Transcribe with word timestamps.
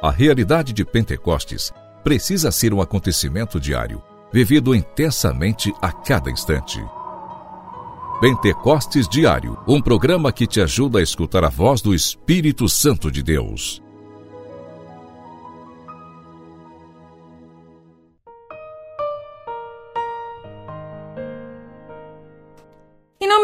A 0.00 0.12
realidade 0.12 0.72
de 0.72 0.84
Pentecostes 0.84 1.72
precisa 2.04 2.52
ser 2.52 2.72
um 2.72 2.80
acontecimento 2.80 3.58
diário, 3.58 4.00
vivido 4.32 4.72
intensamente 4.72 5.74
a 5.82 5.90
cada 5.90 6.30
instante. 6.30 6.80
Pentecostes 8.20 9.08
Diário, 9.08 9.58
um 9.66 9.82
programa 9.82 10.30
que 10.32 10.46
te 10.46 10.60
ajuda 10.60 11.00
a 11.00 11.02
escutar 11.02 11.42
a 11.42 11.48
voz 11.48 11.82
do 11.82 11.92
Espírito 11.92 12.68
Santo 12.68 13.10
de 13.10 13.24
Deus. 13.24 13.82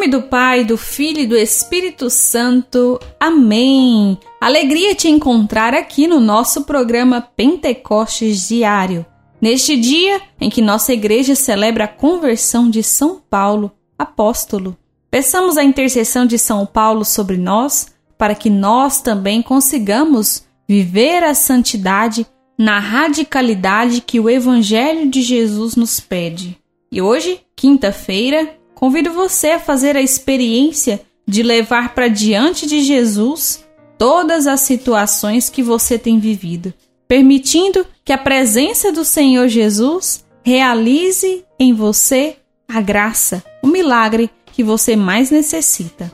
Nome 0.04 0.08
do 0.08 0.22
Pai, 0.22 0.64
do 0.64 0.76
Filho 0.76 1.20
e 1.20 1.26
do 1.26 1.36
Espírito 1.36 2.10
Santo. 2.10 3.00
Amém. 3.18 4.18
Alegria 4.38 4.94
te 4.94 5.08
encontrar 5.08 5.72
aqui 5.72 6.06
no 6.06 6.20
nosso 6.20 6.64
programa 6.64 7.22
Pentecostes 7.22 8.46
Diário. 8.46 9.06
Neste 9.40 9.76
dia 9.78 10.20
em 10.38 10.50
que 10.50 10.60
nossa 10.60 10.92
igreja 10.92 11.34
celebra 11.34 11.84
a 11.84 11.88
conversão 11.88 12.68
de 12.68 12.82
São 12.82 13.18
Paulo, 13.30 13.72
apóstolo. 13.98 14.76
Peçamos 15.10 15.56
a 15.56 15.64
intercessão 15.64 16.26
de 16.26 16.38
São 16.38 16.66
Paulo 16.66 17.04
sobre 17.04 17.38
nós, 17.38 17.94
para 18.18 18.34
que 18.34 18.50
nós 18.50 19.00
também 19.00 19.40
consigamos 19.40 20.44
viver 20.68 21.24
a 21.24 21.34
santidade 21.34 22.26
na 22.58 22.78
radicalidade 22.78 24.02
que 24.02 24.20
o 24.20 24.28
Evangelho 24.28 25.08
de 25.08 25.22
Jesus 25.22 25.76
nos 25.76 25.98
pede. 25.98 26.58
E 26.92 27.00
hoje, 27.00 27.40
quinta-feira, 27.56 28.54
Convido 28.74 29.12
você 29.12 29.52
a 29.52 29.60
fazer 29.60 29.96
a 29.96 30.02
experiência 30.02 31.00
de 31.26 31.42
levar 31.42 31.94
para 31.94 32.08
diante 32.08 32.66
de 32.66 32.82
Jesus 32.82 33.64
todas 33.96 34.46
as 34.46 34.60
situações 34.60 35.48
que 35.48 35.62
você 35.62 35.98
tem 35.98 36.18
vivido, 36.18 36.74
permitindo 37.08 37.86
que 38.04 38.12
a 38.12 38.18
presença 38.18 38.92
do 38.92 39.04
Senhor 39.04 39.48
Jesus 39.48 40.24
realize 40.44 41.44
em 41.58 41.72
você 41.72 42.36
a 42.68 42.80
graça, 42.80 43.42
o 43.62 43.66
milagre 43.66 44.30
que 44.52 44.62
você 44.62 44.96
mais 44.96 45.30
necessita. 45.30 46.10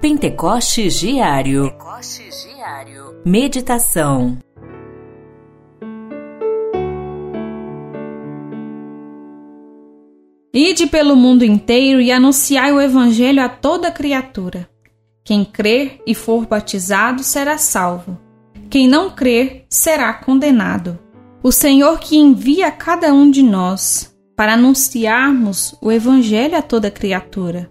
Pentecostes 0.00 0.94
Diário. 0.94 1.70
Pentecostes 1.70 2.46
Diário. 2.54 3.20
Meditação. 3.24 4.38
Ide 10.60 10.88
pelo 10.88 11.14
mundo 11.14 11.44
inteiro 11.44 12.00
e 12.00 12.10
anunciai 12.10 12.72
o 12.72 12.80
Evangelho 12.80 13.40
a 13.40 13.48
toda 13.48 13.92
criatura. 13.92 14.68
Quem 15.24 15.44
crer 15.44 16.02
e 16.04 16.16
for 16.16 16.46
batizado 16.46 17.22
será 17.22 17.56
salvo. 17.56 18.18
Quem 18.68 18.88
não 18.88 19.08
crer 19.08 19.66
será 19.70 20.12
condenado. 20.12 20.98
O 21.44 21.52
Senhor 21.52 22.00
que 22.00 22.16
envia 22.16 22.72
cada 22.72 23.14
um 23.14 23.30
de 23.30 23.40
nós 23.40 24.12
para 24.34 24.54
anunciarmos 24.54 25.76
o 25.80 25.92
Evangelho 25.92 26.56
a 26.56 26.62
toda 26.62 26.90
criatura. 26.90 27.70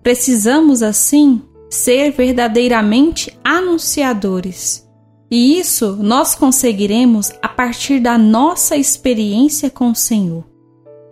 Precisamos, 0.00 0.84
assim, 0.84 1.42
ser 1.68 2.12
verdadeiramente 2.12 3.36
anunciadores. 3.42 4.88
E 5.28 5.58
isso 5.58 5.96
nós 6.00 6.36
conseguiremos 6.36 7.32
a 7.42 7.48
partir 7.48 7.98
da 7.98 8.16
nossa 8.16 8.76
experiência 8.76 9.68
com 9.68 9.90
o 9.90 9.96
Senhor 9.96 10.49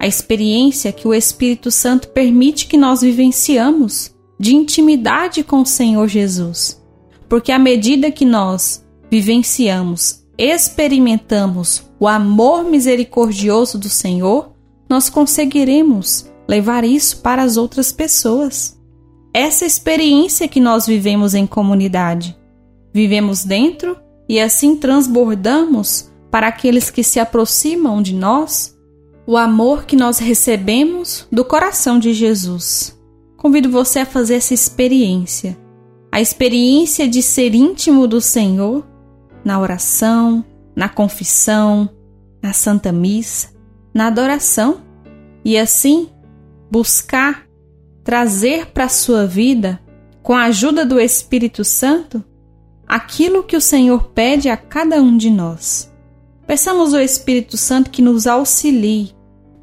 a 0.00 0.06
experiência 0.06 0.92
que 0.92 1.08
o 1.08 1.14
Espírito 1.14 1.70
Santo 1.70 2.08
permite 2.08 2.66
que 2.66 2.76
nós 2.76 3.00
vivenciamos 3.00 4.14
de 4.38 4.54
intimidade 4.54 5.42
com 5.42 5.62
o 5.62 5.66
Senhor 5.66 6.06
Jesus. 6.06 6.80
Porque 7.28 7.50
à 7.50 7.58
medida 7.58 8.10
que 8.10 8.24
nós 8.24 8.84
vivenciamos, 9.10 10.24
experimentamos 10.38 11.82
o 11.98 12.06
amor 12.06 12.64
misericordioso 12.64 13.76
do 13.78 13.88
Senhor, 13.88 14.52
nós 14.88 15.10
conseguiremos 15.10 16.30
levar 16.48 16.84
isso 16.84 17.20
para 17.20 17.42
as 17.42 17.56
outras 17.56 17.90
pessoas. 17.90 18.78
Essa 19.34 19.66
experiência 19.66 20.48
que 20.48 20.60
nós 20.60 20.86
vivemos 20.86 21.34
em 21.34 21.46
comunidade. 21.46 22.36
Vivemos 22.94 23.44
dentro 23.44 23.96
e 24.28 24.40
assim 24.40 24.76
transbordamos 24.76 26.10
para 26.30 26.48
aqueles 26.48 26.90
que 26.90 27.02
se 27.02 27.18
aproximam 27.18 28.00
de 28.00 28.14
nós 28.14 28.77
o 29.28 29.36
amor 29.36 29.84
que 29.84 29.94
nós 29.94 30.18
recebemos 30.18 31.28
do 31.30 31.44
coração 31.44 31.98
de 31.98 32.14
Jesus. 32.14 32.98
Convido 33.36 33.70
você 33.70 33.98
a 33.98 34.06
fazer 34.06 34.36
essa 34.36 34.54
experiência, 34.54 35.54
a 36.10 36.18
experiência 36.18 37.06
de 37.06 37.22
ser 37.22 37.54
íntimo 37.54 38.06
do 38.06 38.22
Senhor 38.22 38.86
na 39.44 39.60
oração, 39.60 40.42
na 40.74 40.88
confissão, 40.88 41.90
na 42.42 42.54
Santa 42.54 42.90
Missa, 42.90 43.50
na 43.92 44.06
adoração 44.06 44.80
e 45.44 45.58
assim 45.58 46.08
buscar 46.70 47.46
trazer 48.02 48.68
para 48.68 48.84
a 48.84 48.88
sua 48.88 49.26
vida, 49.26 49.78
com 50.22 50.32
a 50.32 50.44
ajuda 50.44 50.86
do 50.86 50.98
Espírito 50.98 51.64
Santo, 51.64 52.24
aquilo 52.86 53.42
que 53.42 53.58
o 53.58 53.60
Senhor 53.60 54.04
pede 54.04 54.48
a 54.48 54.56
cada 54.56 55.02
um 55.02 55.18
de 55.18 55.28
nós. 55.28 55.92
Peçamos 56.46 56.94
ao 56.94 57.00
Espírito 57.02 57.58
Santo 57.58 57.90
que 57.90 58.00
nos 58.00 58.26
auxilie 58.26 59.17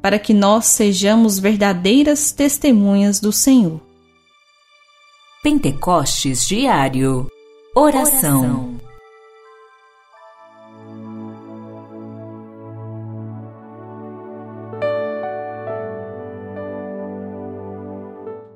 para 0.06 0.20
que 0.20 0.32
nós 0.32 0.66
sejamos 0.66 1.40
verdadeiras 1.40 2.30
testemunhas 2.30 3.18
do 3.18 3.32
Senhor. 3.32 3.80
Pentecostes 5.42 6.46
Diário. 6.46 7.28
Oração, 7.74 8.76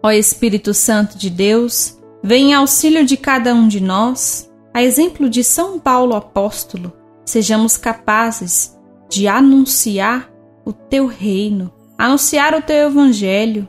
Ó 0.00 0.12
Espírito 0.12 0.72
Santo 0.72 1.19
de 1.19 1.28
Deus, 1.28 1.99
vem 2.22 2.50
em 2.50 2.55
auxílio 2.55 3.05
de 3.05 3.16
cada 3.16 3.53
um 3.53 3.66
de 3.66 3.81
nós, 3.81 4.49
a 4.72 4.84
exemplo 4.84 5.28
de 5.28 5.43
São 5.43 5.81
Paulo 5.81 6.15
apóstolo, 6.15 6.93
sejamos 7.25 7.77
capazes 7.77 8.78
de 9.09 9.27
anunciar 9.27 10.31
o 10.70 10.72
teu 10.72 11.06
reino, 11.06 11.70
anunciar 11.98 12.54
o 12.54 12.62
teu 12.62 12.88
evangelho 12.88 13.69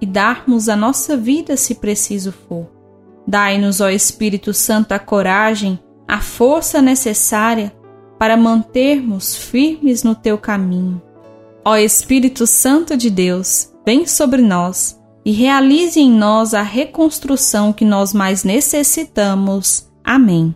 e 0.00 0.06
darmos 0.06 0.68
a 0.68 0.74
nossa 0.74 1.16
vida 1.16 1.56
se 1.56 1.74
preciso 1.74 2.32
for. 2.32 2.68
Dai-nos, 3.26 3.80
ó 3.80 3.90
Espírito 3.90 4.52
Santo, 4.54 4.92
a 4.92 4.98
coragem, 4.98 5.78
a 6.08 6.20
força 6.20 6.80
necessária 6.80 7.72
para 8.18 8.36
mantermos 8.36 9.36
firmes 9.36 10.02
no 10.02 10.14
teu 10.14 10.38
caminho. 10.38 11.00
Ó 11.64 11.76
Espírito 11.76 12.46
Santo 12.46 12.96
de 12.96 13.10
Deus, 13.10 13.70
vem 13.84 14.06
sobre 14.06 14.40
nós 14.40 14.98
e 15.24 15.30
realize 15.30 16.00
em 16.00 16.10
nós 16.10 16.54
a 16.54 16.62
reconstrução 16.62 17.72
que 17.72 17.84
nós 17.84 18.14
mais 18.14 18.44
necessitamos. 18.44 19.88
Amém. 20.02 20.54